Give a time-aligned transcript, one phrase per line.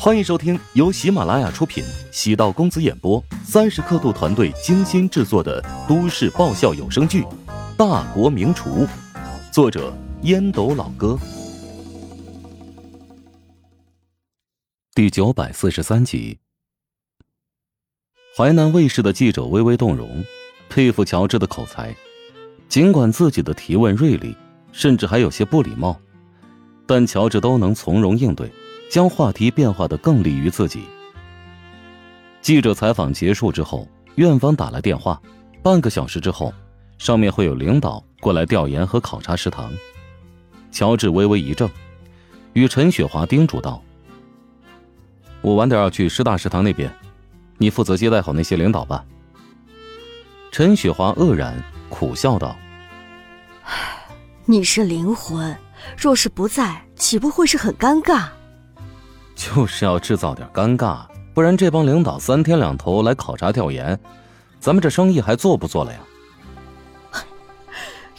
[0.00, 7.22] 欢迎收听由喜马拉雅出品、喜道公子演播、三十刻度团队精心制作的都市爆笑有声剧
[7.76, 8.86] 《大国名厨》，
[9.52, 9.92] 作者
[10.22, 11.18] 烟斗老哥，
[14.94, 16.38] 第九百四十三集。
[18.36, 20.24] 淮南卫视的记者微微动容，
[20.68, 21.92] 佩服乔治的口才，
[22.68, 24.36] 尽管自己的提问锐利，
[24.70, 26.00] 甚至还有些不礼貌，
[26.86, 28.48] 但乔治都能从容应对。
[28.88, 30.84] 将话题变化的更利于自己。
[32.40, 35.20] 记者采访结束之后，院方打来电话，
[35.62, 36.52] 半个小时之后，
[36.96, 39.70] 上面会有领导过来调研和考察食堂。
[40.70, 41.68] 乔治微微一怔，
[42.54, 43.82] 与陈雪华叮嘱道
[45.42, 46.90] ：“我晚点要去师大食堂那边，
[47.58, 49.04] 你负责接待好那些领导吧。”
[50.50, 52.56] 陈雪华愕然，苦笑道
[54.46, 55.54] ：“你是灵魂，
[55.96, 58.28] 若是不在，岂不会是很尴尬？”
[59.38, 63.98] 就是要制造点尴尬，不然这帮领导三天两头来考察调研，
[64.58, 66.00] 咱们这生意还做不做了呀？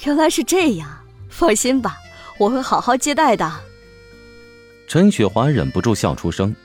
[0.05, 0.89] 原来是这样，
[1.29, 1.97] 放心吧，
[2.39, 3.51] 我会好好接待的。
[4.87, 6.55] 陈雪华忍不住笑出声，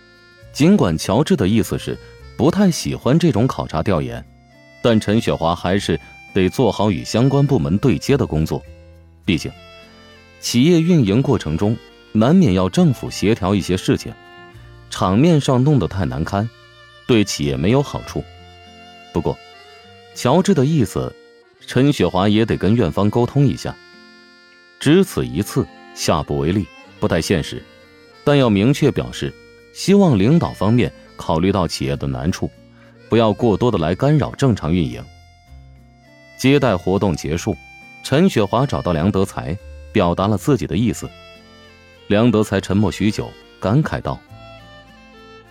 [0.53, 1.99] 尽管乔治的意思是
[2.37, 4.25] 不太喜欢这种考察调研，
[4.81, 5.99] 但陈雪华还是
[6.33, 8.63] 得做好与相关部门对接的工作，
[9.25, 9.51] 毕竟
[10.39, 11.77] 企业运营过程中
[12.13, 14.15] 难免要政府协调一些事情。
[14.91, 16.49] 场面上弄得太难堪，
[17.07, 18.25] 对企业没有好处。
[19.13, 19.37] 不过，
[20.15, 21.15] 乔治的意思，
[21.67, 23.75] 陈雪华也得跟院方沟通一下。
[24.79, 26.67] 只此一次，下不为例，
[27.01, 27.63] 不太现实。
[28.23, 29.33] 但要明确表示，
[29.73, 32.51] 希望领导方面考虑到企业的难处，
[33.09, 35.05] 不要过多的来干扰正常运营。
[36.39, 37.57] 接待活动结束，
[38.03, 39.57] 陈雪华找到梁德才，
[39.93, 41.09] 表达了自己的意思。
[42.09, 44.21] 梁德才沉默许久，感慨道。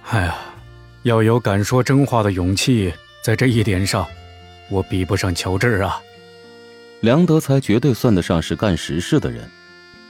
[0.10, 0.36] 哎呀，
[1.04, 4.06] 要有敢说真话的勇气，在这一点上，
[4.70, 6.00] 我比不上乔治啊。
[7.02, 9.50] 梁德才绝对算得上是干实事的人，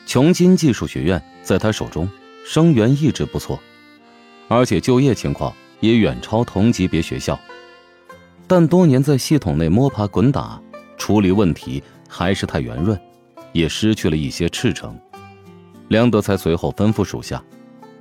[0.05, 2.09] 琼金技术学院在他手中
[2.45, 3.59] 生源一直不错，
[4.47, 7.39] 而且就业情况也远超同级别学校。
[8.45, 10.61] 但多年在系统内摸爬滚打，
[10.97, 12.99] 处理问题还是太圆润，
[13.53, 14.99] 也失去了一些赤诚。
[15.87, 17.41] 梁德才随后吩咐属下。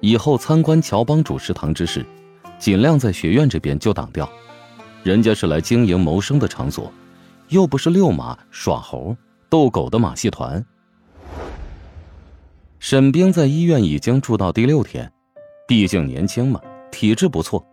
[0.03, 2.05] 以后参观乔帮主食堂之事，
[2.59, 4.29] 尽量在学院这边就挡掉。
[5.05, 6.93] 人家是来经营谋生的场所，
[7.49, 9.17] 又不是遛马耍猴、
[9.49, 10.65] 逗狗的马戏团。
[12.81, 15.11] 沈冰在医院已经住到第六天，
[15.69, 16.61] 毕竟年轻嘛，
[16.91, 17.65] 体质不错，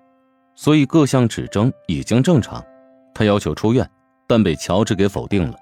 [0.55, 2.63] 所以各项指征已经正常。
[3.11, 3.89] 他要求出院，
[4.27, 5.57] 但被乔治给否定了。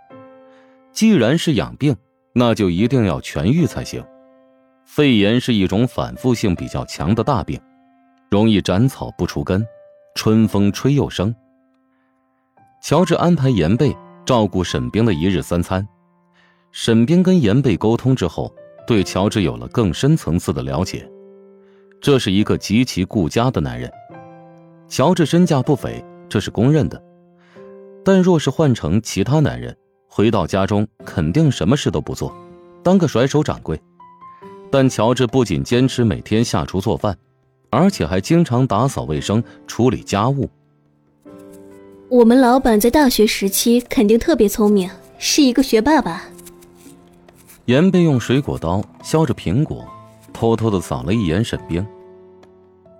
[0.91, 1.95] 既然是养病，
[2.33, 4.03] 那就一定要痊愈才行。
[4.87, 7.59] 肺炎是一种反复性比较强的大病，
[8.31, 9.63] 容易斩草不除根，
[10.15, 11.35] 春风吹又生。
[12.81, 15.85] 乔治安排严贝照顾沈冰的一日三餐，
[16.71, 18.51] 沈冰跟严贝沟通之后，
[18.87, 21.07] 对乔治有了更深层次的了解。
[22.01, 23.91] 这是一个极其顾家的男人，
[24.87, 26.99] 乔治身价不菲，这是公认的。
[28.05, 29.75] 但若是换成其他男人，
[30.07, 32.33] 回到家中肯定什么事都不做，
[32.81, 33.79] 当个甩手掌柜。
[34.69, 37.17] 但乔治不仅坚持每天下厨做饭，
[37.69, 40.49] 而且还经常打扫卫生、处理家务。
[42.09, 46.23] 我们老板在大学时期肯定特别聪明，是一个学霸吧？
[47.65, 49.85] 严贝用水果刀削着苹果，
[50.31, 51.85] 偷偷的扫了一眼沈冰。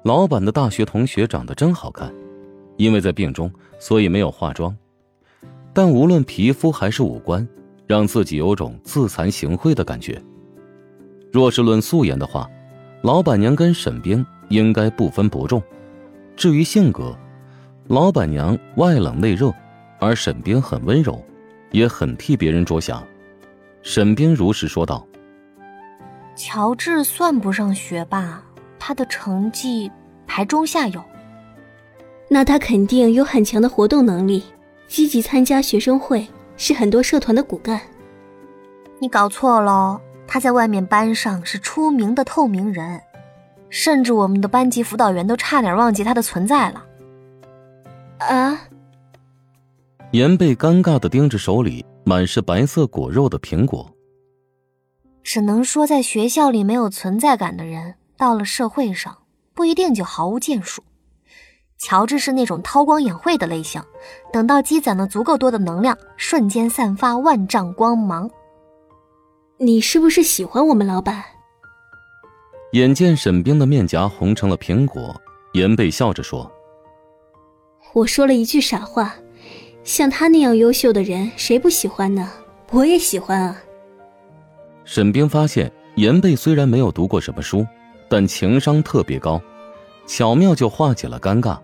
[0.03, 2.13] 老板的大学同学长得真好看，
[2.75, 4.75] 因为在病中，所以没有化妆，
[5.73, 7.47] 但无论皮肤还是五官，
[7.85, 10.21] 让自己有种自惭形秽的感觉。
[11.31, 12.49] 若是论素颜的话，
[13.01, 15.61] 老板娘跟沈冰应该不分伯仲。
[16.35, 17.17] 至于性格，
[17.87, 19.53] 老板娘外冷内热，
[19.99, 21.23] 而沈冰很温柔，
[21.71, 23.03] 也很替别人着想。
[23.81, 25.05] 沈冰如实说道
[26.35, 28.41] ：“乔治算不上学霸，
[28.79, 29.91] 他的成绩
[30.25, 31.03] 排中下游。
[32.29, 34.43] 那他肯定有很强的活动能力，
[34.87, 36.27] 积极参加学生会，
[36.57, 37.79] 是很多社团的骨干。
[38.99, 43.01] 你搞错了。”他在外面班上是出名的透明人，
[43.69, 46.83] 甚至我们的班级辅导员都差点忘记他的存在了。
[48.19, 48.59] 啊！
[50.11, 53.89] 严贝尴尬的盯着手里满是白色果肉的苹果。
[55.23, 59.17] 只能说，在学校里没有存在感的人，到了社会上
[59.53, 60.81] 不一定就毫无建树。
[61.77, 63.81] 乔治是那种韬光养晦的类型，
[64.31, 68.29] 等到积攒了足够多的能量，瞬间散发万丈光芒。
[69.59, 71.23] 你是不是喜欢我们老板？
[72.73, 75.19] 眼见沈冰的面颊红成了苹果，
[75.53, 76.51] 严贝笑着说
[77.93, 79.15] ：“我说了一句傻话，
[79.83, 82.31] 像他那样优秀的人，谁不喜欢呢？
[82.69, 83.57] 我也喜欢啊。”
[84.85, 87.65] 沈冰发现严贝虽然没有读过什么书，
[88.07, 89.41] 但情商特别高，
[90.05, 91.57] 巧妙就化解了尴尬。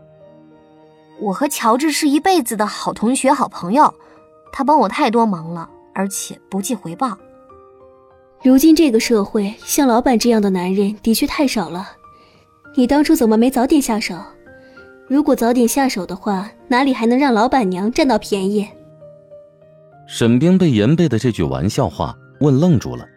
[1.20, 3.94] 我和乔治是一辈子的好同学、好朋友，
[4.52, 7.16] 他帮我太多忙了，而且不计回报。
[8.44, 11.88] 如今这个社会，像老板这样的男人的确太少了。
[12.76, 14.18] 你当初怎么没早点下手？
[15.08, 18.68] 如果早点下手的话，哪里还能让老板娘占到便宜？
[20.10, 23.08] 沈冰被严贝的这句玩笑话问愣住了。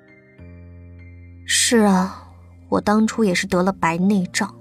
[1.45, 2.29] 是啊，
[2.69, 4.55] 我当初也是得了白内障，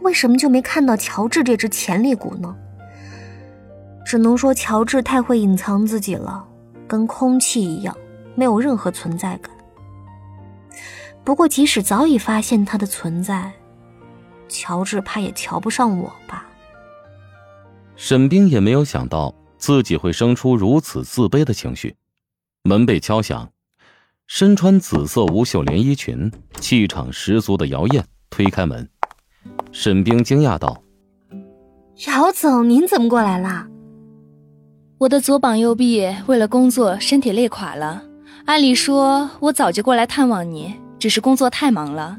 [0.00, 2.52] 为什么就没看到乔治这只潜力股呢？
[4.04, 6.44] 只能说乔治太会隐藏自己了，
[6.88, 7.96] 跟空气一样，
[8.34, 9.52] 没有任何存在感。
[11.24, 13.52] 不过，即使早已发现他的存在，
[14.48, 16.46] 乔治怕也瞧不上我吧。
[17.94, 21.94] 沈冰也没有想到自己会生出如此自卑的情绪。
[22.62, 23.48] 门被敲响，
[24.26, 28.88] 身穿紫色无袖连衣裙、气场十足的姚燕推开门。
[29.70, 30.82] 沈冰惊讶道
[32.08, 33.68] ：“姚总，您怎么过来啦？”
[34.98, 38.02] 我的左膀右臂为了工作身体累垮了，
[38.44, 40.74] 按理说我早就过来探望你。
[41.00, 42.18] 只是工作太忙了，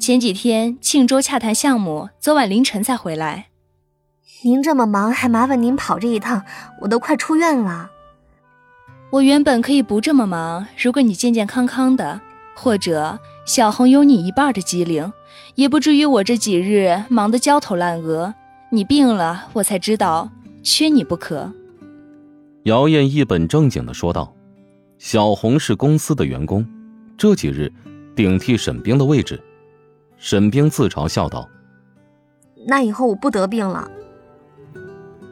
[0.00, 3.46] 前几天庆州洽谈项目，昨晚凌晨才回来。
[4.42, 6.42] 您这么忙，还麻烦您跑这一趟，
[6.82, 7.88] 我都快出院了。
[9.10, 12.20] 我原本可以不这么忙，如果你健健康康的，
[12.56, 15.12] 或者小红有你一半的机灵，
[15.54, 18.34] 也不至于我这几日忙得焦头烂额。
[18.72, 20.28] 你病了，我才知道
[20.64, 21.52] 缺你不可。
[22.64, 24.34] 姚燕一本正经的说道
[24.98, 26.66] ：“小红是公司的员工，
[27.16, 27.72] 这几日。”
[28.16, 29.38] 顶替沈冰的位置，
[30.16, 31.46] 沈冰自嘲笑道
[32.66, 33.90] ：“那以后我不得病了。”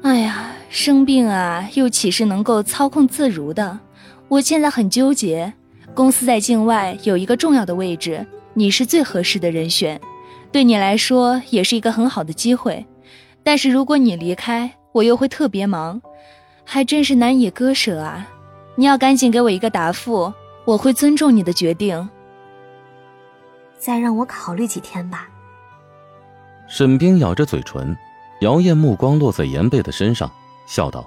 [0.05, 3.81] 哎呀，生病啊，又岂是能够操控自如的？
[4.29, 5.55] 我现在很纠结。
[5.95, 9.99] 公司在境外有一个重要的位置，你是最合适的人选，
[10.53, 12.85] 对你来说也是一个很好的机会。
[13.43, 16.03] 但是如果你离开，我又会特别忙，
[16.65, 18.29] 还真是难以割舍啊！
[18.77, 20.31] 你要赶紧给我一个答复，
[20.67, 22.07] 我会尊重你的决定。
[23.85, 25.29] 再让我考虑几天吧。
[26.67, 27.95] 沈冰咬着嘴唇，
[28.41, 30.33] 姚燕目光落在严贝的身上，
[30.65, 31.07] 笑道：“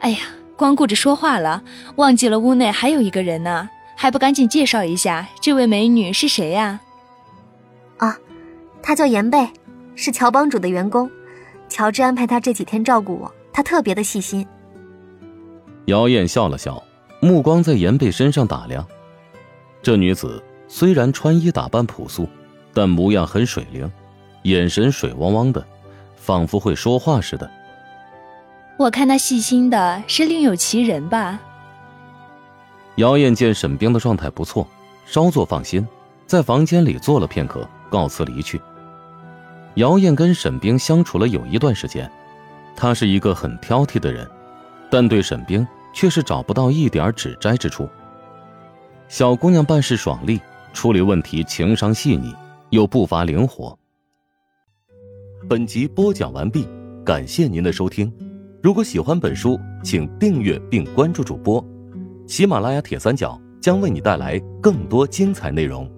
[0.00, 0.20] 哎呀，
[0.56, 1.62] 光顾着说话了，
[1.96, 6.80] 忘记了屋内还有一个人呢，还不赶紧介绍一下，这位美女是谁呀
[7.98, 8.16] ？”“啊，
[8.82, 9.46] 她叫严贝，
[9.94, 11.10] 是乔帮主的员工，
[11.68, 14.46] 乔治安排她这几天照顾我，她特别的细心。”
[15.84, 16.82] 姚燕笑了笑，
[17.20, 18.86] 目光在严贝身上打量，
[19.82, 20.42] 这女子。
[20.68, 22.28] 虽然穿衣打扮朴素，
[22.74, 23.90] 但模样很水灵，
[24.42, 25.64] 眼神水汪汪的，
[26.16, 27.50] 仿佛会说话似的。
[28.78, 31.40] 我看他细心的是另有其人吧。
[32.96, 34.66] 姚燕见沈冰的状态不错，
[35.06, 35.86] 稍作放心，
[36.26, 38.60] 在房间里坐了片刻，告辞离去。
[39.74, 42.10] 姚燕跟沈冰相处了有一段时间，
[42.74, 44.28] 她是一个很挑剔的人，
[44.90, 47.88] 但对沈冰却是找不到一点指摘之处。
[49.08, 50.40] 小姑娘办事爽利。
[50.76, 52.34] 处理问题情商细腻，
[52.68, 53.76] 又不乏灵活。
[55.48, 56.68] 本集播讲完毕，
[57.02, 58.12] 感谢您的收听。
[58.62, 61.64] 如果喜欢本书，请订阅并关注主播。
[62.26, 65.90] 喜马拉雅铁三角将为你带来更多精彩内容。